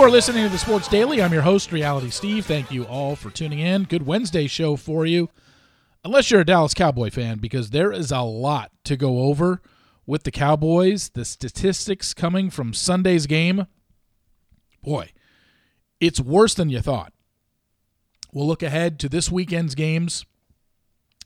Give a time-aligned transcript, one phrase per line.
[0.00, 1.20] You are listening to the Sports Daily.
[1.20, 2.46] I'm your host, Reality Steve.
[2.46, 3.84] Thank you all for tuning in.
[3.84, 5.28] Good Wednesday show for you.
[6.02, 9.60] Unless you're a Dallas Cowboy fan, because there is a lot to go over
[10.06, 11.10] with the Cowboys.
[11.10, 13.66] The statistics coming from Sunday's game.
[14.82, 15.10] Boy,
[16.00, 17.12] it's worse than you thought.
[18.32, 20.24] We'll look ahead to this weekend's games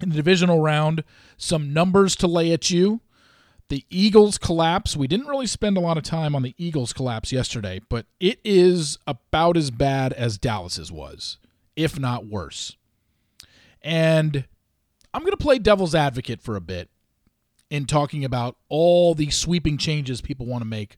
[0.01, 1.05] in the divisional round,
[1.37, 3.03] some numbers to lay at you.
[3.69, 4.97] The Eagles collapse.
[4.97, 8.39] We didn't really spend a lot of time on the Eagles collapse yesterday, but it
[8.45, 11.39] is about as bad as Dallas's was,
[11.75, 12.77] if not worse.
[13.83, 14.45] And
[15.13, 16.91] I'm going to play devil's advocate for a bit
[17.71, 20.97] in talking about all the sweeping changes people want to make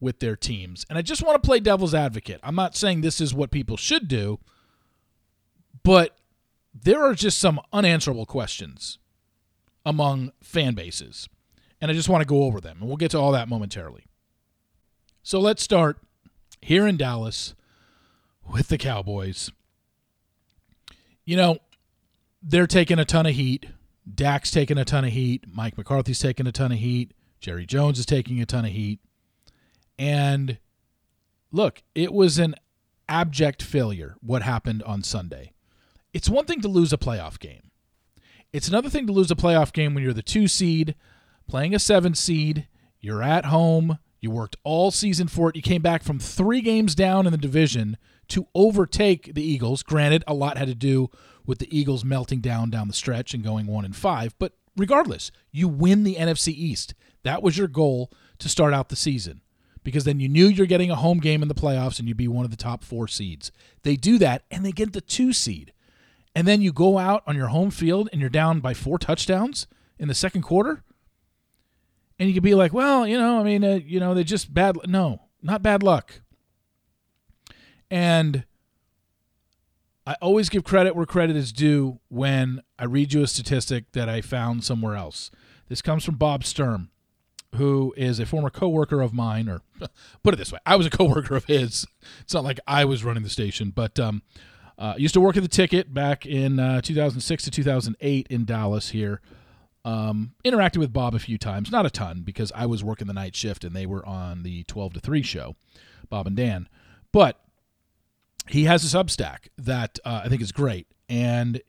[0.00, 0.86] with their teams.
[0.88, 2.40] And I just want to play devil's advocate.
[2.42, 4.38] I'm not saying this is what people should do,
[5.82, 6.16] but
[6.72, 8.98] there are just some unanswerable questions
[9.84, 11.28] among fan bases.
[11.80, 12.78] And I just want to go over them.
[12.80, 14.06] And we'll get to all that momentarily.
[15.22, 15.98] So let's start
[16.60, 17.54] here in Dallas
[18.52, 19.50] with the Cowboys.
[21.24, 21.58] You know,
[22.42, 23.66] they're taking a ton of heat.
[24.12, 25.44] Dak's taking a ton of heat.
[25.52, 27.12] Mike McCarthy's taking a ton of heat.
[27.40, 29.00] Jerry Jones is taking a ton of heat.
[29.98, 30.58] And
[31.52, 32.54] look, it was an
[33.08, 35.52] abject failure what happened on Sunday.
[36.12, 37.70] It's one thing to lose a playoff game.
[38.52, 40.94] It's another thing to lose a playoff game when you're the two seed,
[41.48, 42.68] playing a seven seed,
[43.00, 45.56] you're at home, you worked all season for it.
[45.56, 47.96] You came back from three games down in the division
[48.28, 49.82] to overtake the Eagles.
[49.82, 51.10] Granted, a lot had to do
[51.46, 55.30] with the Eagles melting down down the stretch and going one and five, but regardless,
[55.50, 56.94] you win the NFC East.
[57.22, 59.40] That was your goal to start out the season
[59.82, 62.28] because then you knew you're getting a home game in the playoffs and you'd be
[62.28, 63.50] one of the top four seeds.
[63.82, 65.72] They do that and they get the two seed.
[66.34, 69.66] And then you go out on your home field and you're down by four touchdowns
[69.98, 70.84] in the second quarter
[72.18, 74.52] and you could be like, well, you know, I mean, uh, you know, they just
[74.52, 74.76] bad.
[74.86, 76.20] No, not bad luck.
[77.90, 78.44] And
[80.06, 84.08] I always give credit where credit is due when I read you a statistic that
[84.08, 85.30] I found somewhere else.
[85.68, 86.90] This comes from Bob Sturm,
[87.56, 89.60] who is a former coworker of mine, or
[90.22, 91.86] put it this way, I was a coworker of his.
[92.20, 94.22] It's not like I was running the station, but um,
[94.78, 98.90] uh, used to work at the ticket back in uh, 2006 to 2008 in Dallas
[98.90, 99.20] here.
[99.88, 103.14] Um, interacted with Bob a few times, not a ton because I was working the
[103.14, 105.56] night shift and they were on the 12 to 3 show,
[106.10, 106.68] Bob and Dan.
[107.10, 107.40] But
[108.48, 110.88] he has a Substack that uh, I think is great.
[111.08, 111.62] And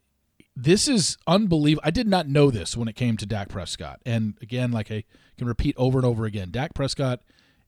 [0.54, 1.86] this is unbelievable.
[1.86, 4.02] I did not know this when it came to Dak Prescott.
[4.04, 5.04] And again, like I
[5.38, 7.22] can repeat over and over again, Dak Prescott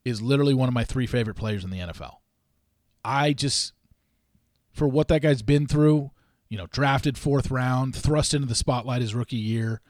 [0.05, 2.17] is literally one of my three favorite players in the NFL.
[3.03, 3.73] I just,
[4.71, 6.11] for what that guy's been through,
[6.51, 9.81] you know, drafted fourth round, thrust into the spotlight his rookie year,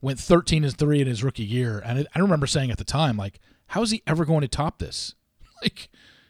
[0.00, 1.82] went 13 and 3 in his rookie year.
[1.84, 4.78] And I remember saying at the time, like, how is he ever going to top
[4.78, 5.14] this?
[5.60, 5.88] Like,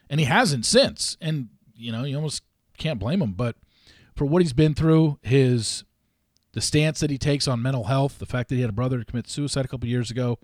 [0.09, 1.15] and he hasn't since.
[1.21, 2.41] And, you know, you almost
[2.79, 3.33] can't blame him.
[3.33, 3.57] But
[4.15, 5.83] for what he's been through, his
[6.53, 9.03] the stance that he takes on mental health, the fact that he had a brother
[9.03, 10.39] commit suicide a couple years ago,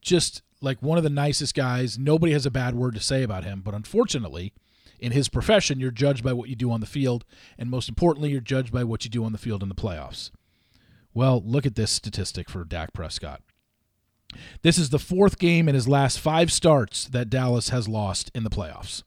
[0.00, 1.98] just like one of the nicest guys.
[1.98, 3.60] Nobody has a bad word to say about him.
[3.60, 4.52] But unfortunately,
[4.98, 7.24] in his profession, you're judged by what you do on the field.
[7.58, 10.30] And most importantly, you're judged by what you do on the field in the playoffs.
[11.16, 13.40] Well, look at this statistic for Dak Prescott.
[14.60, 18.44] This is the fourth game in his last five starts that Dallas has lost in
[18.44, 19.02] the playoffs.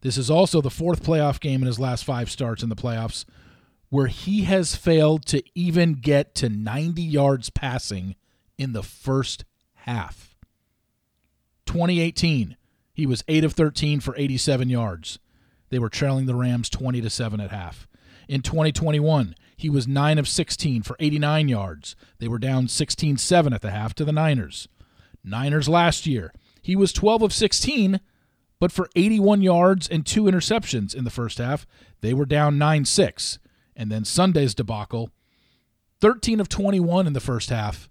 [0.00, 3.26] This is also the fourth playoff game in his last five starts in the playoffs
[3.90, 8.16] where he has failed to even get to 90 yards passing
[8.56, 9.44] in the first
[9.74, 10.34] half.
[11.66, 12.56] 2018,
[12.94, 15.18] he was 8 of 13 for 87 yards.
[15.68, 17.86] They were trailing the Rams 20 to 7 at half.
[18.28, 21.96] In 2021, he was 9 of 16 for 89 yards.
[22.20, 24.68] They were down 16 7 at the half to the Niners.
[25.24, 26.32] Niners last year,
[26.62, 27.98] he was 12 of 16,
[28.60, 31.66] but for 81 yards and two interceptions in the first half.
[32.02, 33.40] They were down 9 6.
[33.74, 35.10] And then Sunday's debacle
[36.00, 37.90] 13 of 21 in the first half,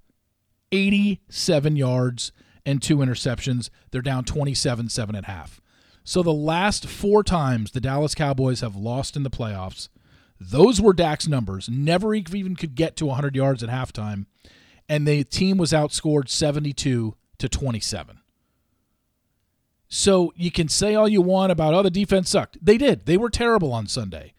[0.72, 2.32] 87 yards
[2.66, 3.70] and two interceptions.
[3.92, 5.60] They're down 27 7 at half.
[6.06, 9.90] So the last four times the Dallas Cowboys have lost in the playoffs,
[10.40, 11.70] those were Dak's numbers.
[11.70, 14.26] Never even could get to 100 yards at halftime,
[14.88, 18.20] and the team was outscored 72 to 27.
[19.90, 22.58] So you can say all you want about oh the defense sucked.
[22.64, 23.06] They did.
[23.06, 24.34] They were terrible on Sunday.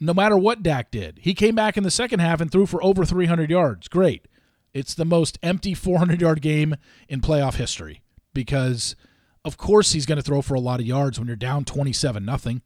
[0.00, 2.82] No matter what Dak did, he came back in the second half and threw for
[2.84, 3.88] over 300 yards.
[3.88, 4.26] Great.
[4.72, 6.74] It's the most empty 400 yard game
[7.08, 8.96] in playoff history because,
[9.44, 12.24] of course, he's going to throw for a lot of yards when you're down 27
[12.24, 12.62] nothing.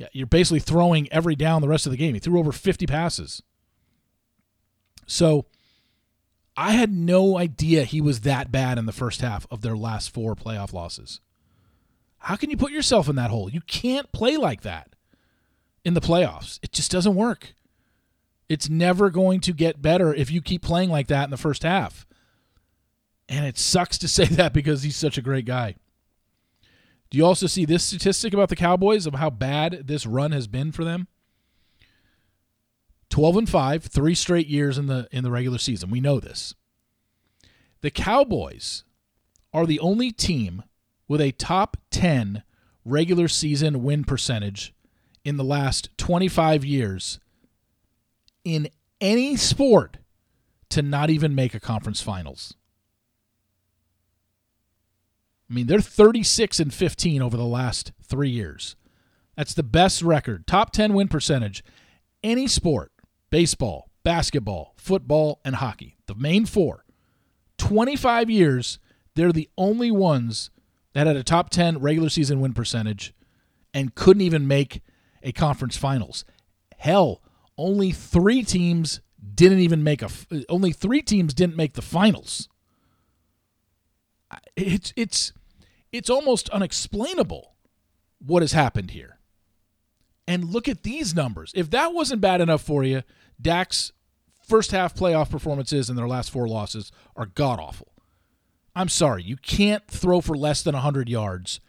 [0.00, 2.14] Yeah, you're basically throwing every down the rest of the game.
[2.14, 3.42] He threw over 50 passes.
[5.06, 5.44] So
[6.56, 10.08] I had no idea he was that bad in the first half of their last
[10.08, 11.20] four playoff losses.
[12.16, 13.50] How can you put yourself in that hole?
[13.50, 14.94] You can't play like that
[15.84, 16.58] in the playoffs.
[16.62, 17.52] It just doesn't work.
[18.48, 21.62] It's never going to get better if you keep playing like that in the first
[21.62, 22.06] half.
[23.28, 25.76] And it sucks to say that because he's such a great guy.
[27.10, 30.46] Do you also see this statistic about the Cowboys of how bad this run has
[30.46, 31.08] been for them?
[33.10, 35.90] 12 and 5, three straight years in the in the regular season.
[35.90, 36.54] We know this.
[37.80, 38.84] The Cowboys
[39.52, 40.62] are the only team
[41.08, 42.44] with a top 10
[42.84, 44.72] regular season win percentage
[45.24, 47.18] in the last 25 years
[48.44, 48.68] in
[49.00, 49.98] any sport
[50.68, 52.54] to not even make a conference finals.
[55.50, 58.76] I mean, they're 36 and 15 over the last three years.
[59.36, 61.64] That's the best record, top 10 win percentage,
[62.22, 62.92] any sport
[63.30, 65.96] baseball, basketball, football, and hockey.
[66.06, 66.84] The main four.
[67.58, 68.78] 25 years,
[69.14, 70.50] they're the only ones
[70.92, 73.14] that had a top 10 regular season win percentage
[73.72, 74.82] and couldn't even make
[75.22, 76.24] a conference finals.
[76.78, 77.22] Hell,
[77.56, 79.00] only 3 teams
[79.34, 80.08] didn't even make a
[80.48, 82.48] only 3 teams didn't make the finals.
[84.56, 85.32] It's it's
[85.92, 87.54] it's almost unexplainable
[88.24, 89.18] what has happened here.
[90.26, 91.52] And look at these numbers.
[91.54, 93.02] If that wasn't bad enough for you,
[93.40, 93.92] Dak's
[94.46, 97.92] first half playoff performances and their last four losses are god awful.
[98.74, 101.60] I'm sorry, you can't throw for less than 100 yards.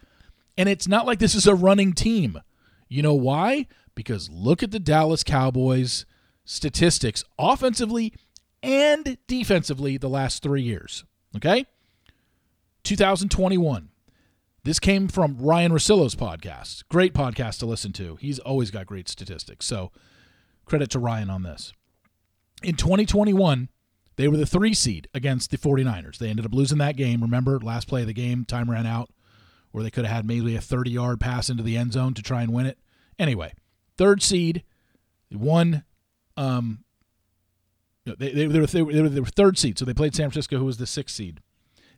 [0.57, 2.41] And it's not like this is a running team.
[2.87, 3.67] You know why?
[3.95, 6.05] Because look at the Dallas Cowboys
[6.45, 8.13] statistics offensively
[8.61, 11.05] and defensively the last three years.
[11.35, 11.65] Okay?
[12.83, 13.90] 2021.
[14.63, 16.83] This came from Ryan Russillo's podcast.
[16.87, 18.15] Great podcast to listen to.
[18.17, 19.65] He's always got great statistics.
[19.65, 19.91] So
[20.65, 21.73] credit to Ryan on this.
[22.61, 23.69] In 2021,
[24.17, 26.19] they were the three seed against the 49ers.
[26.19, 27.21] They ended up losing that game.
[27.23, 29.09] Remember, last play of the game, time ran out
[29.71, 32.21] where they could have had maybe a 30 yard pass into the end zone to
[32.21, 32.77] try and win it.
[33.17, 33.53] Anyway,
[33.97, 34.63] third seed,
[35.31, 35.83] won.
[36.37, 36.83] Um,
[38.05, 40.59] they, they, they, were, they, were, they were third seed, so they played San Francisco,
[40.59, 41.39] who was the sixth seed.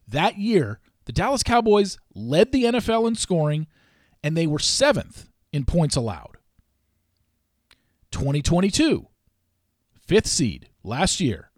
[0.08, 3.68] That year, the Dallas Cowboys led the NFL in scoring,
[4.24, 6.38] and they were seventh in points allowed.
[8.12, 9.08] 2022,
[10.00, 11.50] fifth seed last year.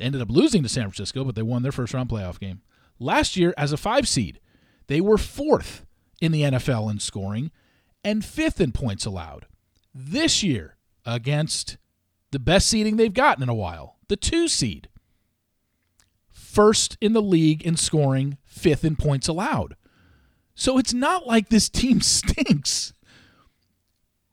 [0.00, 2.62] Ended up losing to San Francisco, but they won their first round playoff game.
[2.98, 4.40] Last year, as a five seed,
[4.86, 5.84] they were fourth
[6.20, 7.50] in the NFL in scoring
[8.02, 9.46] and fifth in points allowed.
[9.94, 10.76] This year,
[11.06, 11.76] against
[12.30, 14.88] the best seeding they've gotten in a while, the two seed,
[16.54, 19.76] first in the league in scoring, fifth in points allowed.
[20.54, 22.92] So it's not like this team stinks.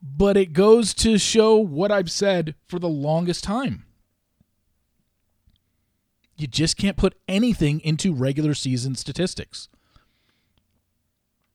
[0.00, 3.84] But it goes to show what I've said for the longest time.
[6.36, 9.68] You just can't put anything into regular season statistics.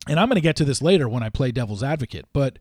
[0.08, 2.60] And I'm going to get to this later when I play devil's advocate, but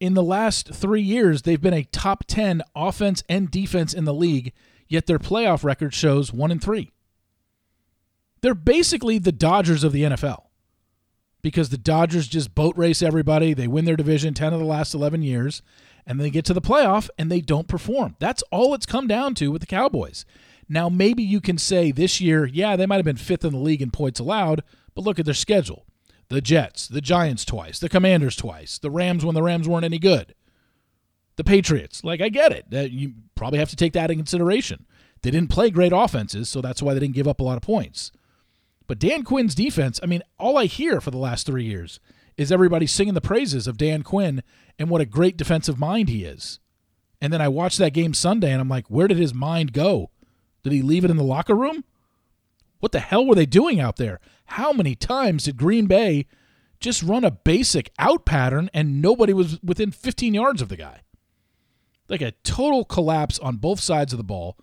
[0.00, 4.14] in the last three years, they've been a top 10 offense and defense in the
[4.14, 4.52] league,
[4.90, 6.90] yet their playoff record shows one and three.
[8.42, 10.44] They're basically the Dodgers of the NFL
[11.40, 13.54] because the Dodgers just boat race everybody.
[13.54, 15.62] They win their division 10 of the last 11 years,
[16.04, 18.16] and they get to the playoff and they don't perform.
[18.18, 20.24] That's all it's come down to with the Cowboys.
[20.68, 23.58] Now, maybe you can say this year, yeah, they might have been fifth in the
[23.58, 24.62] league in points allowed,
[24.94, 25.86] but look at their schedule
[26.28, 29.98] the Jets, the Giants twice, the Commanders twice, the Rams when the Rams weren't any
[29.98, 30.32] good,
[31.40, 32.04] the Patriots.
[32.04, 32.92] Like, I get it.
[32.92, 34.84] You probably have to take that in consideration.
[35.22, 37.62] They didn't play great offenses, so that's why they didn't give up a lot of
[37.62, 38.12] points.
[38.86, 41.98] But Dan Quinn's defense, I mean, all I hear for the last three years
[42.36, 44.42] is everybody singing the praises of Dan Quinn
[44.78, 46.60] and what a great defensive mind he is.
[47.22, 50.10] And then I watched that game Sunday and I'm like, where did his mind go?
[50.62, 51.84] Did he leave it in the locker room?
[52.80, 54.20] What the hell were they doing out there?
[54.44, 56.26] How many times did Green Bay
[56.80, 61.00] just run a basic out pattern and nobody was within 15 yards of the guy?
[62.10, 64.58] Like a total collapse on both sides of the ball.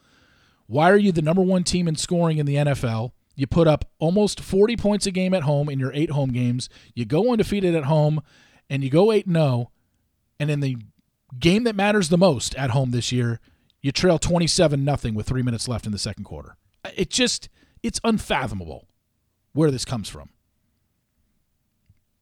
[0.67, 3.13] Why are you the number one team in scoring in the NFL?
[3.35, 6.69] You put up almost 40 points a game at home in your eight home games.
[6.93, 8.21] You go undefeated at home
[8.69, 9.71] and you go 8 0.
[10.39, 10.77] And in the
[11.39, 13.39] game that matters the most at home this year,
[13.81, 16.57] you trail 27 nothing with 3 minutes left in the second quarter.
[16.95, 17.47] It just
[17.83, 18.87] it's unfathomable
[19.53, 20.29] where this comes from.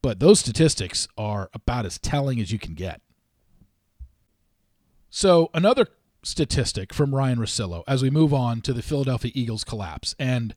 [0.02, 3.00] But those statistics are about as telling as you can get.
[5.16, 5.86] So, another
[6.22, 10.14] statistic from Ryan Russillo as we move on to the Philadelphia Eagles collapse.
[10.18, 10.54] And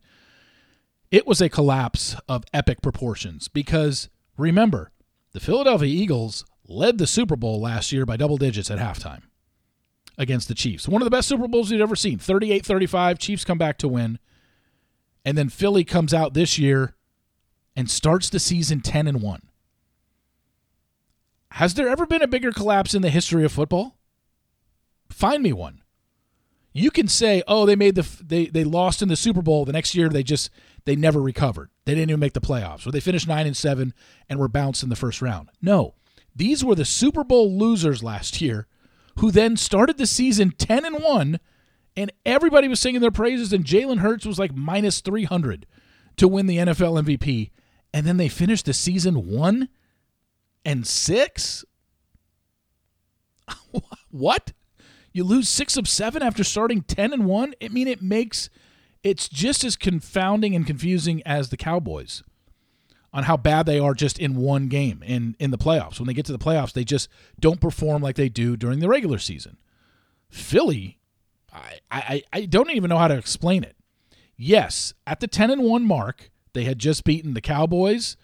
[1.12, 4.92] it was a collapse of epic proportions because remember,
[5.32, 9.22] the Philadelphia Eagles led the Super Bowl last year by double digits at halftime
[10.18, 10.89] against the Chiefs.
[10.89, 13.18] One of the best Super Bowls you've ever seen 38 35.
[13.18, 14.20] Chiefs come back to win.
[15.24, 16.98] And then Philly comes out this year
[17.78, 19.42] and starts the season 10 and 1.
[21.51, 23.96] Has there ever been a bigger collapse in the history of football?
[25.10, 25.82] Find me one.
[26.72, 29.66] You can say, "Oh, they made the they they lost in the Super Bowl.
[29.66, 30.50] The next year they just
[30.86, 31.72] they never recovered.
[31.86, 32.86] They didn't even make the playoffs.
[32.86, 33.94] Or they finished 9 and 7
[34.30, 35.96] and were bounced in the first round." No.
[36.36, 38.68] These were the Super Bowl losers last year
[39.18, 41.39] who then started the season 10 and 1
[41.98, 45.66] and everybody was singing their praises and Jalen Hurts was like minus 300
[46.16, 47.51] to win the NFL MVP
[47.94, 49.68] and then they finished the season 1
[50.63, 51.66] and 6?
[54.12, 54.54] what?
[55.12, 57.54] You lose 6 of 7 after starting 10 and 1?
[57.62, 58.50] I mean it makes
[59.04, 62.24] it's just as confounding and confusing as the Cowboys
[63.12, 66.00] on how bad they are just in one game in in the playoffs.
[66.00, 68.89] When they get to the playoffs, they just don't perform like they do during the
[68.89, 69.58] regular season.
[70.30, 71.00] Philly,
[71.51, 73.75] I I, I don't even know how to explain it.
[74.36, 78.16] Yes, at the ten and one mark, they had just beaten the Cowboys,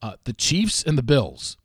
[0.00, 1.56] uh, the Chiefs, and the Bills,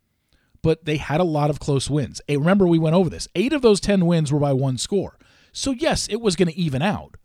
[0.68, 2.20] but they had a lot of close wins.
[2.28, 3.30] Remember we went over this.
[3.36, 5.18] Eight of those ten wins were by one score.
[5.54, 7.16] So yes, it was going to even out.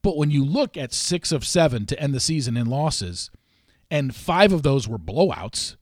[0.00, 3.30] But when you look at six of seven to end the season in losses
[3.90, 5.76] and five of those were blowouts.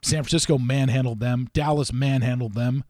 [0.00, 1.50] San Francisco manhandled them.
[1.52, 2.82] Dallas manhandled them.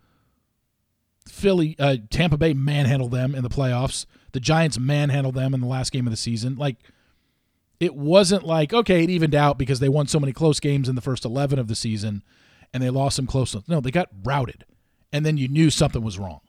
[1.29, 4.07] Philly, uh, Tampa Bay manhandled them in the playoffs.
[4.31, 6.55] The Giants manhandled them in the last game of the season.
[6.55, 6.77] Like,
[7.81, 10.95] it wasn't like okay, it evened out because they won so many close games in
[10.95, 12.23] the first eleven of the season,
[12.73, 13.69] and they lost some close ones.
[13.69, 14.65] No, they got routed,
[15.13, 16.41] and then you knew something was wrong.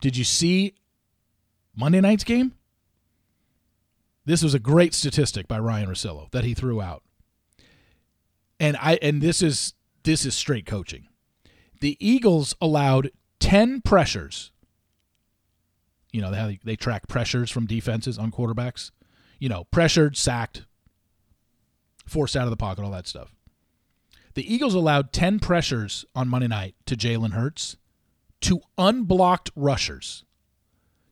[0.00, 0.74] Did you see
[1.76, 2.54] Monday night's game?
[4.24, 7.02] This was a great statistic by Ryan Russillo that he threw out.
[8.60, 11.08] And I and this is this is straight coaching.
[11.80, 14.52] The Eagles allowed 10 pressures.
[16.12, 18.92] You know, they, they track pressures from defenses on quarterbacks.
[19.40, 20.66] You know, pressured, sacked,
[22.06, 23.34] forced out of the pocket, all that stuff.
[24.34, 27.76] The Eagles allowed 10 pressures on Monday night to Jalen Hurts
[28.42, 30.24] to unblocked rushers.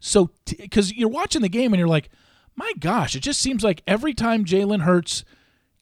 [0.01, 2.11] So, because you're watching the game and you're like,
[2.57, 5.25] my gosh, it just seems like every time Jalen Hurts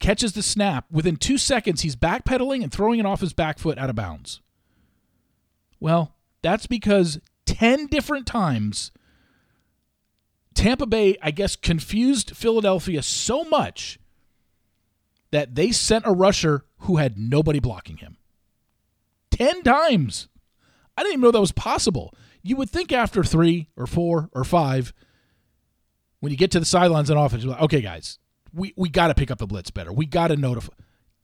[0.00, 3.78] catches the snap, within two seconds, he's backpedaling and throwing it off his back foot
[3.78, 4.40] out of bounds.
[5.80, 8.90] Well, that's because 10 different times
[10.54, 14.00] Tampa Bay, I guess, confused Philadelphia so much
[15.30, 18.16] that they sent a rusher who had nobody blocking him.
[19.30, 20.28] 10 times.
[20.97, 22.14] I didn't even know that was possible.
[22.42, 24.92] You would think after three or four or five,
[26.20, 28.18] when you get to the sidelines and offense, you're like, okay, guys,
[28.52, 29.92] we, we got to pick up the blitz better.
[29.92, 30.73] We got to notify.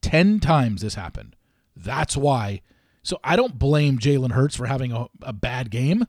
[0.03, 1.35] 10 times this happened.
[1.75, 2.61] That's why.
[3.03, 6.07] So I don't blame Jalen Hurts for having a, a bad game.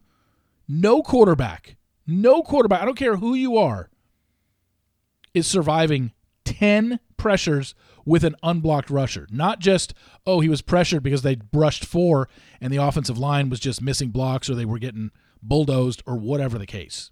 [0.67, 1.75] No quarterback,
[2.07, 3.89] no quarterback, I don't care who you are,
[5.33, 6.11] is surviving
[6.43, 7.75] 10 pressures
[8.05, 9.27] with an unblocked rusher.
[9.31, 9.93] Not just,
[10.25, 12.29] oh, he was pressured because they brushed four
[12.62, 16.57] and the offensive line was just missing blocks or they were getting bulldozed or whatever
[16.57, 17.12] the case.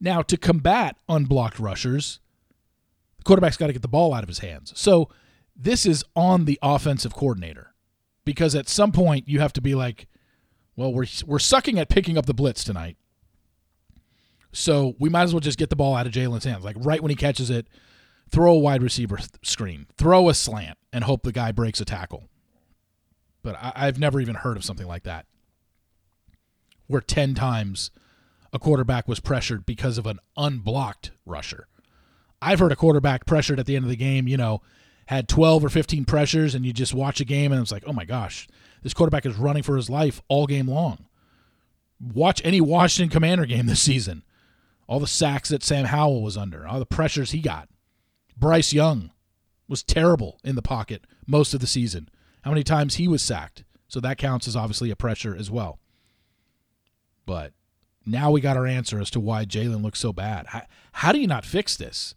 [0.00, 2.18] Now, to combat unblocked rushers,
[3.18, 4.72] the quarterback's got to get the ball out of his hands.
[4.74, 5.08] So
[5.54, 7.72] this is on the offensive coordinator
[8.24, 10.08] because at some point you have to be like,
[10.74, 12.96] well, we're, we're sucking at picking up the blitz tonight.
[14.52, 16.64] So we might as well just get the ball out of Jalen's hands.
[16.64, 17.68] Like right when he catches it,
[18.32, 22.28] throw a wide receiver screen, throw a slant, and hope the guy breaks a tackle.
[23.42, 25.26] But I, have never even heard of something like that.
[26.86, 27.90] Where 10 times
[28.52, 31.66] a quarterback was pressured because of an unblocked rusher.
[32.40, 34.62] I've heard a quarterback pressured at the end of the game, you know,
[35.06, 37.92] had 12 or 15 pressures, and you just watch a game and it's like, oh
[37.92, 38.48] my gosh,
[38.82, 41.06] this quarterback is running for his life all game long.
[42.00, 44.24] Watch any Washington Commander game this season.
[44.88, 47.68] All the sacks that Sam Howell was under, all the pressures he got.
[48.36, 49.10] Bryce Young
[49.68, 52.08] was terrible in the pocket most of the season.
[52.42, 53.64] How many times he was sacked?
[53.88, 55.78] So that counts as obviously a pressure as well.
[57.26, 57.52] But
[58.04, 60.46] now we got our answer as to why Jalen looks so bad.
[60.48, 60.62] How,
[60.92, 62.14] how do you not fix this?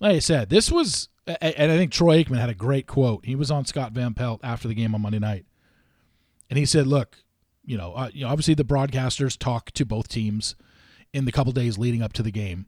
[0.00, 3.26] Like I said, this was, and I think Troy Aikman had a great quote.
[3.26, 5.44] He was on Scott Van Pelt after the game on Monday night,
[6.48, 7.18] and he said, "Look,
[7.64, 10.56] you know, uh, you know, obviously the broadcasters talk to both teams
[11.12, 12.66] in the couple days leading up to the game,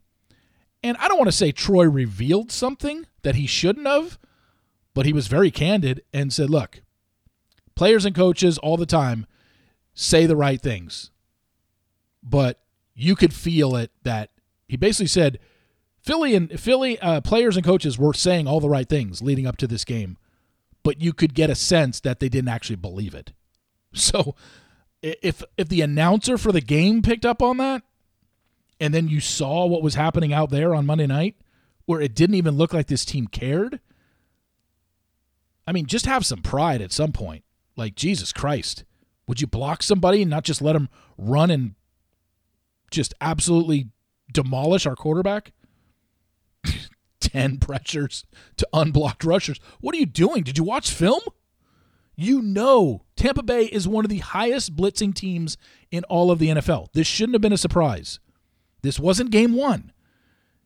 [0.82, 4.18] and I don't want to say Troy revealed something that he shouldn't have,
[4.94, 6.82] but he was very candid and said, "Look,
[7.74, 9.26] players and coaches all the time
[9.94, 11.10] say the right things
[12.22, 12.60] but
[12.94, 14.30] you could feel it that
[14.68, 15.38] he basically said
[16.00, 19.56] Philly and Philly uh, players and coaches were saying all the right things leading up
[19.58, 20.16] to this game,
[20.82, 23.32] but you could get a sense that they didn't actually believe it.
[23.94, 24.36] So
[25.02, 27.82] if if the announcer for the game picked up on that
[28.82, 31.36] and then you saw what was happening out there on Monday night,
[31.86, 33.78] where it didn't even look like this team cared.
[35.68, 37.44] I mean, just have some pride at some point.
[37.76, 38.82] Like, Jesus Christ.
[39.28, 41.76] Would you block somebody and not just let them run and
[42.90, 43.90] just absolutely
[44.32, 45.52] demolish our quarterback?
[47.20, 49.60] 10 pressures to unblocked rushers.
[49.80, 50.42] What are you doing?
[50.42, 51.22] Did you watch film?
[52.16, 55.56] You know, Tampa Bay is one of the highest blitzing teams
[55.92, 56.88] in all of the NFL.
[56.94, 58.18] This shouldn't have been a surprise.
[58.82, 59.92] This wasn't game one.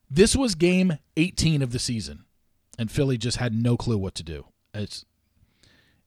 [0.09, 2.25] This was game 18 of the season,
[2.79, 4.45] and Philly just had no clue what to do.
[4.73, 5.05] It's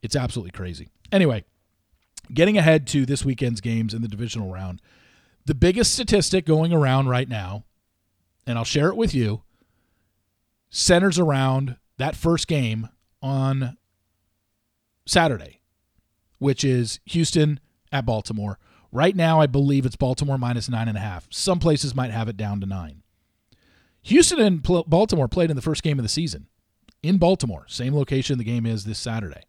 [0.03, 0.89] it's absolutely crazy.
[1.13, 1.45] Anyway,
[2.33, 4.81] getting ahead to this weekend's games in the divisional round,
[5.45, 7.65] the biggest statistic going around right now,
[8.47, 9.43] and I'll share it with you,
[10.71, 12.89] centers around that first game
[13.21, 13.77] on
[15.07, 15.61] Saturday,
[16.39, 17.61] which is Houston
[17.93, 18.59] at Baltimore.
[18.93, 21.29] Right now, I believe it's Baltimore minus nine and a half.
[21.31, 23.03] Some places might have it down to nine.
[24.03, 26.49] Houston and Baltimore played in the first game of the season
[27.03, 29.43] in Baltimore, same location the game is this Saturday.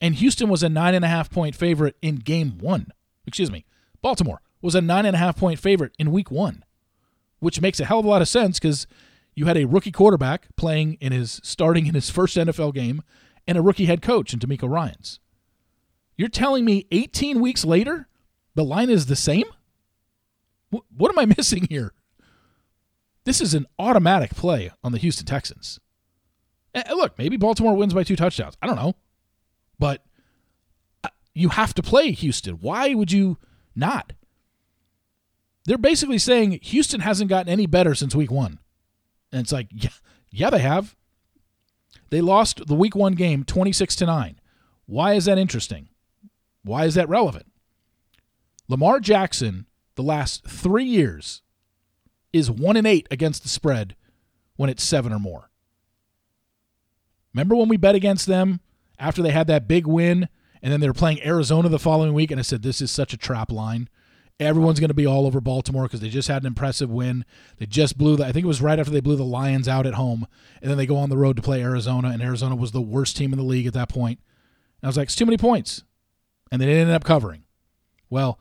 [0.00, 2.92] And Houston was a nine and a half point favorite in game one.
[3.26, 3.64] Excuse me.
[4.00, 6.64] Baltimore was a nine and a half point favorite in week one,
[7.38, 8.86] which makes a hell of a lot of sense because
[9.34, 13.02] you had a rookie quarterback playing in his starting in his first NFL game
[13.46, 15.20] and a rookie head coach in DeMeco Ryans.
[16.16, 18.08] You're telling me 18 weeks later,
[18.54, 19.44] the line is the same?
[20.70, 21.92] What am I missing here?
[23.24, 25.78] This is an automatic play on the Houston Texans.
[26.74, 28.56] And look, maybe Baltimore wins by two touchdowns.
[28.62, 28.94] I don't know.
[29.78, 30.04] But
[31.04, 32.54] uh, you have to play Houston.
[32.54, 33.38] Why would you
[33.76, 34.12] not?
[35.64, 38.58] They're basically saying Houston hasn't gotten any better since week one.
[39.30, 39.90] And it's like, yeah,
[40.30, 40.96] yeah, they have.
[42.10, 44.40] They lost the week one game 26 to 9.
[44.86, 45.88] Why is that interesting?
[46.64, 47.46] Why is that relevant?
[48.72, 51.42] Lamar Jackson, the last three years,
[52.32, 53.96] is one and eight against the spread
[54.56, 55.50] when it's seven or more.
[57.34, 58.60] Remember when we bet against them
[58.98, 60.26] after they had that big win
[60.62, 63.12] and then they were playing Arizona the following week and I said this is such
[63.12, 63.90] a trap line.
[64.40, 67.26] Everyone's going to be all over Baltimore because they just had an impressive win.
[67.58, 69.84] They just blew the I think it was right after they blew the Lions out
[69.84, 70.26] at home
[70.62, 73.18] and then they go on the road to play Arizona and Arizona was the worst
[73.18, 74.18] team in the league at that point.
[74.80, 75.84] And I was like, it's too many points.
[76.50, 77.44] And they ended up covering.
[78.08, 78.38] Well,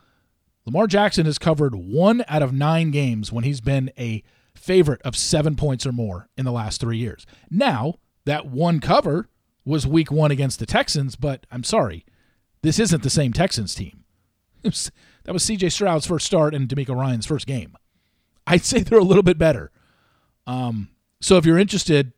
[0.71, 4.23] Lamar Jackson has covered one out of nine games when he's been a
[4.55, 7.25] favorite of seven points or more in the last three years.
[7.49, 9.27] Now, that one cover
[9.65, 12.05] was week one against the Texans, but I'm sorry,
[12.61, 14.05] this isn't the same Texans team.
[14.63, 14.91] Was,
[15.25, 17.75] that was CJ Stroud's first start and DeMeco Ryans' first game.
[18.47, 19.71] I'd say they're a little bit better.
[20.47, 22.13] Um, so if you're interested,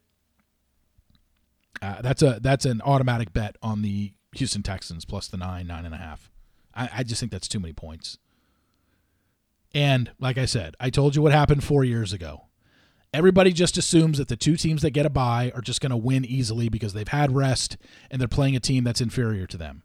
[1.81, 5.85] uh, that's a that's an automatic bet on the Houston Texans plus the nine, nine
[5.85, 6.29] and a half.
[6.75, 8.17] I, I just think that's too many points.
[9.73, 12.45] And like I said, I told you what happened four years ago.
[13.13, 15.97] Everybody just assumes that the two teams that get a bye are just going to
[15.97, 17.77] win easily because they've had rest
[18.09, 19.83] and they're playing a team that's inferior to them.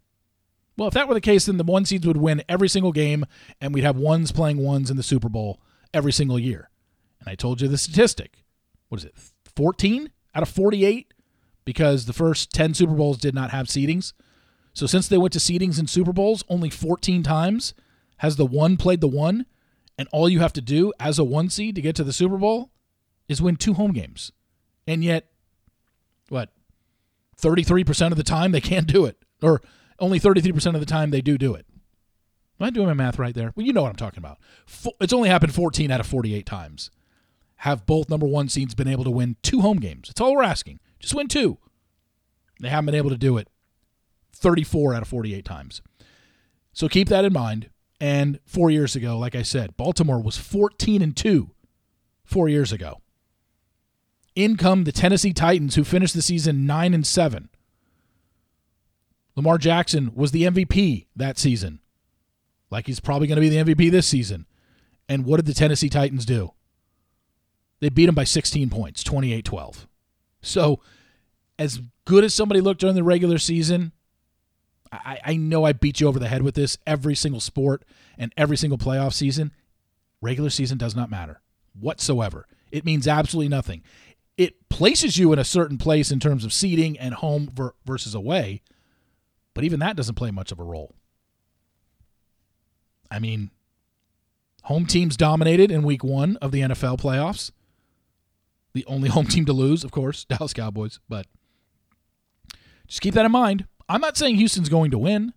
[0.78, 3.26] Well, if that were the case, then the one seeds would win every single game
[3.60, 5.60] and we'd have ones playing ones in the Super Bowl
[5.92, 6.70] every single year.
[7.20, 8.44] And I told you the statistic.
[8.88, 9.14] What is it?
[9.56, 11.12] 14 out of 48
[11.64, 14.12] because the first 10 Super Bowls did not have seedings.
[14.72, 17.74] So since they went to seedings in Super Bowls only 14 times
[18.18, 19.46] has the one played the one
[19.98, 22.38] and all you have to do as a one seed to get to the Super
[22.38, 22.70] Bowl
[23.28, 24.32] is win two home games.
[24.86, 25.26] And yet,
[26.28, 26.50] what,
[27.40, 29.18] 33% of the time they can't do it.
[29.42, 29.60] Or
[29.98, 31.66] only 33% of the time they do do it.
[32.60, 33.52] Am I doing my math right there?
[33.54, 34.38] Well, you know what I'm talking about.
[35.00, 36.90] It's only happened 14 out of 48 times.
[37.62, 40.08] Have both number one seeds been able to win two home games?
[40.08, 40.80] That's all we're asking.
[41.00, 41.58] Just win two.
[42.60, 43.48] They haven't been able to do it
[44.34, 45.82] 34 out of 48 times.
[46.72, 47.70] So keep that in mind.
[48.00, 51.50] And four years ago, like I said, Baltimore was 14 and 2
[52.24, 53.00] four years ago.
[54.34, 57.48] In come the Tennessee Titans, who finished the season 9 and 7.
[59.34, 61.80] Lamar Jackson was the MVP that season,
[62.70, 64.46] like he's probably going to be the MVP this season.
[65.08, 66.52] And what did the Tennessee Titans do?
[67.80, 69.86] They beat him by 16 points, 28 12.
[70.42, 70.80] So,
[71.58, 73.92] as good as somebody looked during the regular season,
[74.92, 77.84] I, I know I beat you over the head with this every single sport
[78.16, 79.52] and every single playoff season.
[80.20, 81.40] Regular season does not matter
[81.78, 82.46] whatsoever.
[82.72, 83.82] It means absolutely nothing.
[84.36, 87.52] It places you in a certain place in terms of seating and home
[87.84, 88.62] versus away,
[89.54, 90.94] but even that doesn't play much of a role.
[93.10, 93.50] I mean,
[94.64, 97.50] home teams dominated in week one of the NFL playoffs.
[98.74, 101.26] The only home team to lose, of course, Dallas Cowboys, but
[102.86, 103.66] just keep that in mind.
[103.88, 105.32] I'm not saying Houston's going to win,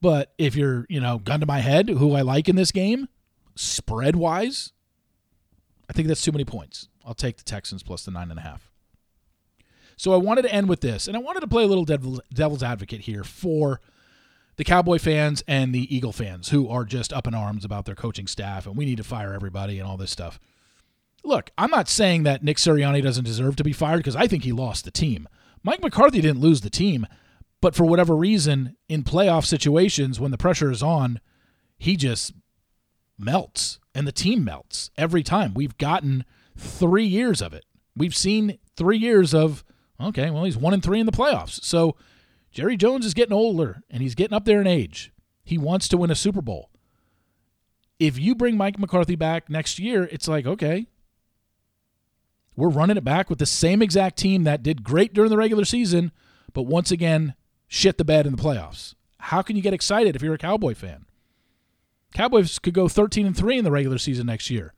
[0.00, 3.08] but if you're, you know, gun to my head, who I like in this game,
[3.54, 4.72] spread wise,
[5.88, 6.88] I think that's too many points.
[7.04, 8.70] I'll take the Texans plus the nine and a half.
[9.96, 12.62] So I wanted to end with this, and I wanted to play a little devil's
[12.62, 13.80] advocate here for
[14.56, 17.94] the Cowboy fans and the Eagle fans who are just up in arms about their
[17.94, 20.38] coaching staff and we need to fire everybody and all this stuff.
[21.24, 24.44] Look, I'm not saying that Nick Sirianni doesn't deserve to be fired because I think
[24.44, 25.28] he lost the team.
[25.62, 27.06] Mike McCarthy didn't lose the team,
[27.64, 31.18] but for whatever reason, in playoff situations when the pressure is on,
[31.78, 32.34] he just
[33.18, 35.54] melts and the team melts every time.
[35.54, 36.26] We've gotten
[36.58, 37.64] three years of it.
[37.96, 39.64] We've seen three years of,
[39.98, 41.64] okay, well, he's one and three in the playoffs.
[41.64, 41.96] So
[42.52, 45.10] Jerry Jones is getting older and he's getting up there in age.
[45.42, 46.68] He wants to win a Super Bowl.
[47.98, 50.84] If you bring Mike McCarthy back next year, it's like, okay,
[52.56, 55.64] we're running it back with the same exact team that did great during the regular
[55.64, 56.12] season,
[56.52, 57.32] but once again,
[57.74, 58.94] shit the bed in the playoffs.
[59.18, 61.06] How can you get excited if you're a Cowboy fan?
[62.14, 64.72] Cowboys could go 13 and 3 in the regular season next year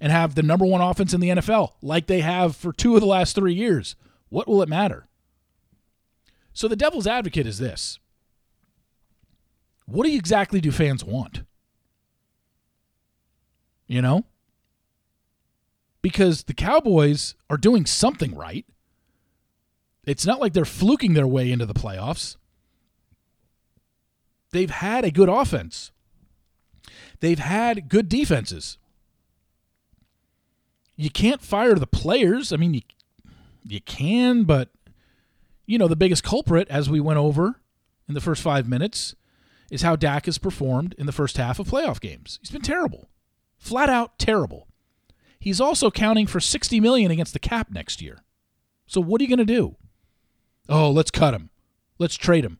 [0.00, 3.00] and have the number one offense in the NFL like they have for two of
[3.00, 3.94] the last 3 years.
[4.28, 5.06] What will it matter?
[6.52, 8.00] So the devil's advocate is this.
[9.86, 11.42] What exactly do fans want?
[13.86, 14.24] You know?
[16.00, 18.66] Because the Cowboys are doing something right.
[20.06, 22.36] It's not like they're fluking their way into the playoffs.
[24.50, 25.92] They've had a good offense.
[27.20, 28.78] They've had good defenses.
[30.96, 32.52] You can't fire the players.
[32.52, 32.82] I mean, you,
[33.64, 34.70] you can, but
[35.66, 37.60] you know, the biggest culprit, as we went over
[38.08, 39.14] in the first five minutes,
[39.70, 42.38] is how Dak has performed in the first half of playoff games.
[42.42, 43.08] He's been terrible,
[43.56, 44.66] flat out terrible.
[45.38, 48.22] He's also counting for 60 million against the cap next year.
[48.86, 49.76] So what are you going to do?
[50.68, 51.50] Oh, let's cut him.
[51.98, 52.58] Let's trade him.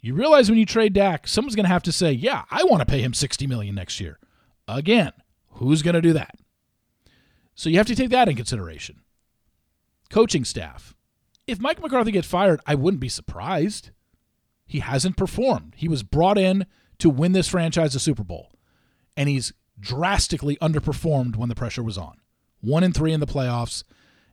[0.00, 2.80] You realize when you trade Dak, someone's going to have to say, "Yeah, I want
[2.80, 4.18] to pay him 60 million next year."
[4.66, 5.12] Again,
[5.50, 6.38] who's going to do that?
[7.54, 9.02] So you have to take that in consideration.
[10.10, 10.94] Coaching staff
[11.46, 13.90] if Mike McCarthy gets fired, I wouldn't be surprised.
[14.66, 15.74] He hasn't performed.
[15.76, 16.66] He was brought in
[16.98, 18.52] to win this franchise a Super Bowl,
[19.16, 22.18] and he's drastically underperformed when the pressure was on.
[22.60, 23.82] One and three in the playoffs,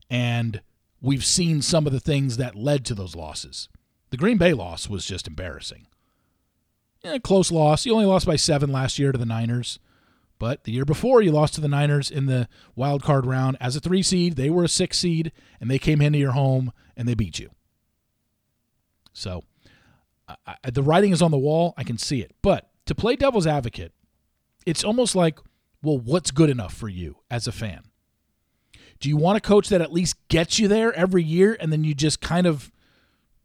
[0.10, 0.62] and
[1.02, 3.70] we've seen some of the things that led to those losses.
[4.10, 5.88] The Green Bay loss was just embarrassing.
[7.04, 7.86] Yeah, close loss.
[7.86, 9.80] You only lost by seven last year to the Niners.
[10.38, 13.76] But the year before, you lost to the Niners in the wild card round as
[13.76, 14.36] a three seed.
[14.36, 17.50] They were a six seed, and they came into your home and they beat you.
[19.14, 19.44] So
[20.48, 21.74] I, the writing is on the wall.
[21.78, 22.34] I can see it.
[22.42, 23.94] But to play devil's advocate,
[24.66, 25.40] it's almost like,
[25.82, 27.84] well, what's good enough for you as a fan?
[29.00, 31.84] Do you want a coach that at least gets you there every year and then
[31.84, 32.72] you just kind of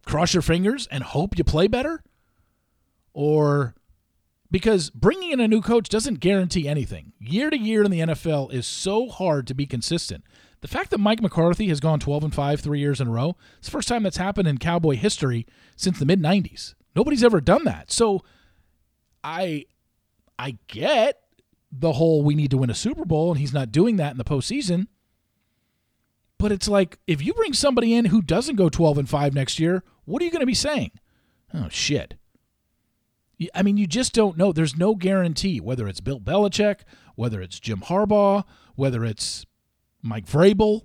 [0.05, 2.03] cross your fingers and hope you play better?
[3.12, 3.75] Or
[4.51, 7.12] because bringing in a new coach doesn't guarantee anything.
[7.19, 10.25] Year to year in the NFL is so hard to be consistent.
[10.61, 13.37] The fact that Mike McCarthy has gone 12 and 5 3 years in a row,
[13.59, 16.75] it's the first time that's happened in Cowboy history since the mid 90s.
[16.97, 17.90] Nobody's ever done that.
[17.90, 18.23] So
[19.23, 19.67] I
[20.38, 21.21] I get
[21.71, 24.19] the whole we need to win a Super Bowl and he's not doing that in
[24.19, 24.87] the postseason.
[26.38, 29.59] But it's like if you bring somebody in who doesn't go 12 and 5 next
[29.59, 30.90] year, what are you going to be saying?
[31.53, 32.14] Oh shit.
[33.55, 34.53] I mean, you just don't know.
[34.53, 36.81] There's no guarantee whether it's Bill Belichick,
[37.16, 38.44] whether it's Jim Harbaugh,
[38.75, 39.44] whether it's
[40.03, 40.83] Mike Vrabel.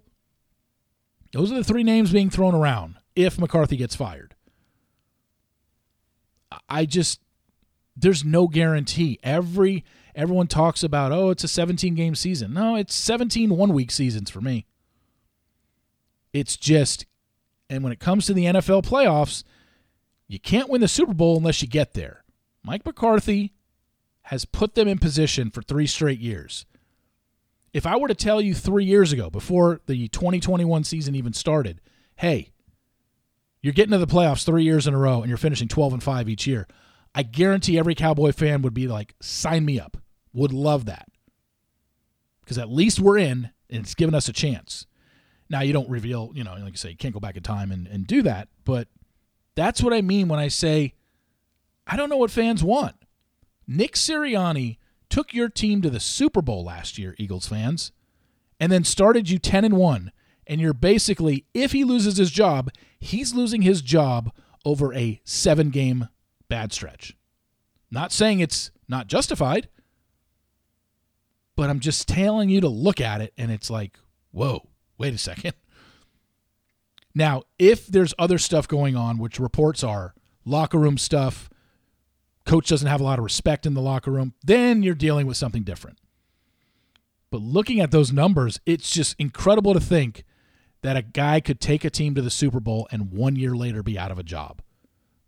[1.31, 4.35] Those are the three names being thrown around if McCarthy gets fired.
[6.67, 7.19] I just
[7.95, 9.19] there's no guarantee.
[9.23, 9.83] Every
[10.15, 14.29] everyone talks about, "Oh, it's a 17 game season." No, it's 17 one week seasons
[14.29, 14.65] for me.
[16.33, 17.05] It's just
[17.69, 19.43] and when it comes to the NFL playoffs,
[20.27, 22.23] you can't win the Super Bowl unless you get there.
[22.63, 23.53] Mike McCarthy
[24.23, 26.65] has put them in position for three straight years.
[27.73, 31.79] If I were to tell you three years ago, before the 2021 season even started,
[32.15, 32.51] hey,
[33.61, 36.03] you're getting to the playoffs three years in a row and you're finishing 12 and
[36.03, 36.67] 5 each year,
[37.13, 39.97] I guarantee every Cowboy fan would be like, sign me up.
[40.33, 41.07] Would love that.
[42.41, 44.87] Because at least we're in and it's given us a chance.
[45.49, 47.71] Now, you don't reveal, you know, like I say, you can't go back in time
[47.71, 48.88] and, and do that, but
[49.55, 50.93] that's what I mean when I say
[51.88, 52.95] I don't know what fans want.
[53.67, 54.77] Nick Sirianni
[55.09, 57.91] took your team to the Super Bowl last year, Eagles fans,
[58.59, 60.12] and then started you 10 and 1.
[60.45, 64.31] And you're basically, if he loses his job, he's losing his job
[64.65, 66.09] over a seven game
[66.47, 67.15] bad stretch.
[67.91, 69.67] Not saying it's not justified,
[71.55, 73.97] but I'm just telling you to look at it and it's like,
[74.31, 74.67] whoa,
[74.99, 75.53] wait a second.
[77.15, 80.13] Now, if there's other stuff going on, which reports are
[80.45, 81.49] locker room stuff,
[82.45, 85.38] coach doesn't have a lot of respect in the locker room, then you're dealing with
[85.38, 85.97] something different.
[87.31, 90.23] But looking at those numbers, it's just incredible to think
[90.81, 93.83] that a guy could take a team to the Super Bowl and one year later
[93.83, 94.62] be out of a job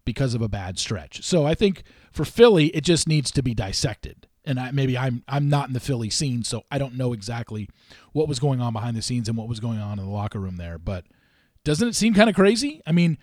[0.06, 1.24] because of a bad stretch.
[1.24, 4.28] So I think for Philly, it just needs to be dissected.
[4.44, 7.70] And I, maybe I'm I'm not in the Philly scene, so I don't know exactly
[8.12, 10.40] what was going on behind the scenes and what was going on in the locker
[10.40, 10.80] room there.
[10.80, 11.06] But
[11.64, 12.82] doesn't it seem kind of crazy?
[12.88, 13.18] I mean,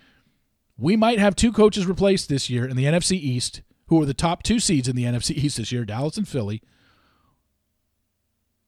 [0.77, 4.15] we might have two coaches replaced this year in the NFC East, who are the
[4.15, 6.63] top two seeds in the NFC East this year, Dallas and Philly.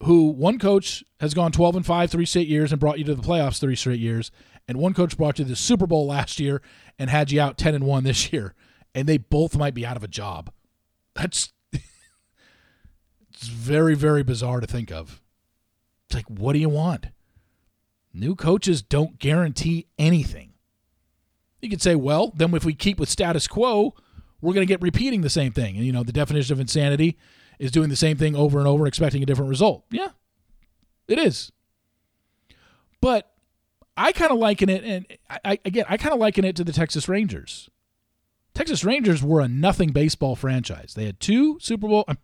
[0.03, 3.15] Who one coach has gone 12 and 5 three straight years and brought you to
[3.15, 4.31] the playoffs three straight years,
[4.67, 6.63] and one coach brought you to the Super Bowl last year
[6.99, 8.55] and had you out 10 and 1 this year,
[8.95, 10.51] and they both might be out of a job.
[11.15, 11.53] That's
[13.41, 15.23] it's very very bizarre to think of.
[16.07, 17.07] It's like what do you want?
[18.13, 20.53] New coaches don't guarantee anything.
[21.63, 23.95] You could say, well, then if we keep with status quo,
[24.41, 25.77] we're going to get repeating the same thing.
[25.77, 27.19] And, you know, the definition of insanity
[27.59, 29.85] is doing the same thing over and over, expecting a different result.
[29.91, 30.09] Yeah,
[31.07, 31.53] it is.
[33.01, 33.31] But
[33.97, 35.07] I kind of liken it, and
[35.45, 37.69] I, again, I kind of liken it to the Texas Rangers.
[38.55, 40.95] Texas Rangers were a nothing baseball franchise.
[40.95, 42.15] They had two Super Bowl, uh,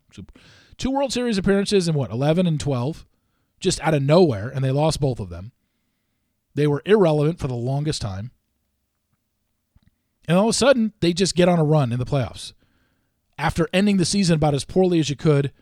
[0.78, 3.06] two World Series appearances in what, 11 and 12,
[3.60, 5.52] just out of nowhere, and they lost both of them.
[6.54, 8.30] They were irrelevant for the longest time.
[10.28, 12.52] And all of a sudden, they just get on a run in the playoffs.
[13.38, 15.52] After ending the season about as poorly as you could,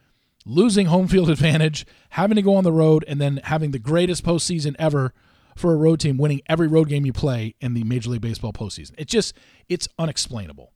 [0.46, 4.24] losing home field advantage, having to go on the road, and then having the greatest
[4.24, 5.12] postseason ever
[5.56, 8.52] for a road team, winning every road game you play in the Major League Baseball
[8.52, 8.92] postseason.
[8.98, 9.34] It's just,
[9.68, 10.73] it's unexplainable.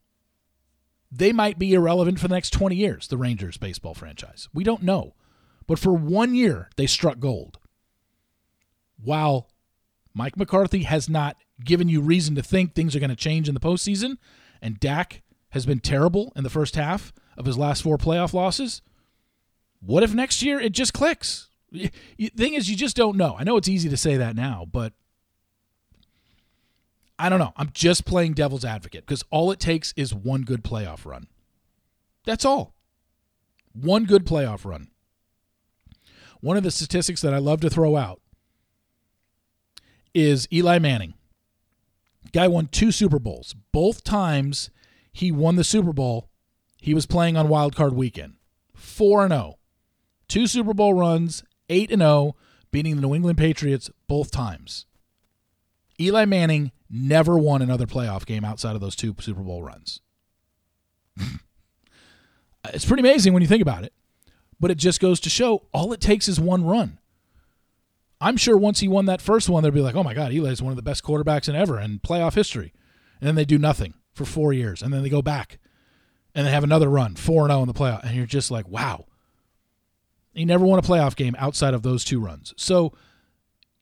[1.10, 4.48] They might be irrelevant for the next 20 years, the Rangers baseball franchise.
[4.52, 5.14] We don't know.
[5.66, 7.58] But for one year, they struck gold.
[9.02, 9.48] While
[10.14, 13.54] Mike McCarthy has not given you reason to think things are going to change in
[13.54, 14.16] the postseason,
[14.60, 18.82] and Dak has been terrible in the first half of his last four playoff losses.
[19.80, 21.48] What if next year it just clicks?
[21.70, 21.90] The
[22.36, 23.36] thing is, you just don't know.
[23.38, 24.92] I know it's easy to say that now, but
[27.18, 27.52] I don't know.
[27.56, 31.26] I'm just playing devil's advocate because all it takes is one good playoff run.
[32.24, 32.74] That's all.
[33.72, 34.88] One good playoff run.
[36.40, 38.20] One of the statistics that I love to throw out
[40.14, 41.14] is Eli Manning.
[42.32, 43.54] Guy won two Super Bowls.
[43.72, 44.70] Both times
[45.12, 46.28] he won the Super Bowl,
[46.80, 48.34] he was playing on Wild Card Weekend.
[48.74, 49.58] 4 and 0.
[50.28, 52.36] Two Super Bowl runs, 8 and 0,
[52.70, 54.86] beating the New England Patriots both times.
[56.00, 60.00] Eli Manning never won another playoff game outside of those two Super Bowl runs.
[62.72, 63.92] it's pretty amazing when you think about it,
[64.60, 66.98] but it just goes to show all it takes is one run.
[68.20, 70.62] I'm sure once he won that first one, they'd be like, oh my God, Eli's
[70.62, 72.72] one of the best quarterbacks in ever in playoff history.
[73.20, 74.82] And then they do nothing for four years.
[74.82, 75.58] And then they go back
[76.34, 78.04] and they have another run, 4 0 in the playoff.
[78.04, 79.06] And you're just like, wow.
[80.34, 82.54] He never won a playoff game outside of those two runs.
[82.56, 82.92] So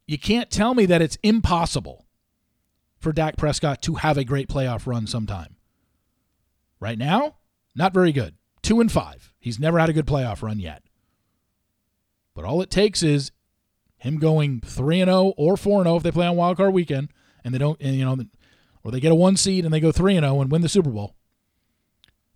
[0.06, 2.05] you can't tell me that it's impossible
[3.06, 5.54] for Dak Prescott to have a great playoff run sometime.
[6.80, 7.36] Right now,
[7.76, 8.34] not very good.
[8.62, 9.32] Two and five.
[9.38, 10.82] He's never had a good playoff run yet.
[12.34, 13.30] But all it takes is
[13.96, 16.74] him going 3 and 0 or 4 and 0 if they play on wild card
[16.74, 17.10] weekend
[17.44, 18.18] and they don't and you know
[18.82, 20.68] or they get a 1 seed and they go 3 and 0 and win the
[20.68, 21.14] Super Bowl.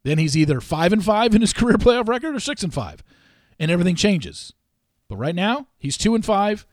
[0.04, 3.02] Then he's either 5 and 5 in his career playoff record or 6 and 5
[3.59, 4.52] and everything changes.
[5.09, 6.64] But right now, he's 2 and 5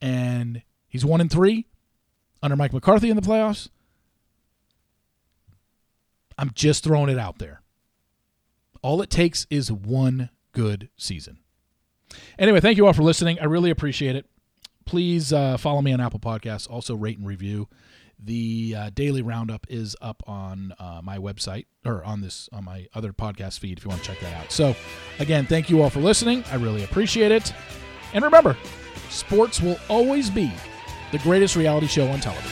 [0.00, 1.66] and he's 1 and 3
[2.42, 3.68] under Mike McCarthy in the playoffs.
[6.38, 7.62] I'm just throwing it out there.
[8.82, 11.38] All it takes is one good season.
[12.38, 13.38] Anyway, thank you all for listening.
[13.38, 14.26] I really appreciate it
[14.84, 16.68] please uh, follow me on Apple Podcasts.
[16.68, 17.68] Also, rate and review.
[18.18, 22.86] The uh, daily roundup is up on uh, my website or on this on my
[22.94, 24.52] other podcast feed if you want to check that out.
[24.52, 24.76] So,
[25.18, 26.44] again, thank you all for listening.
[26.52, 27.52] I really appreciate it.
[28.14, 28.56] And remember,
[29.10, 30.52] sports will always be
[31.12, 32.50] the greatest reality show on television.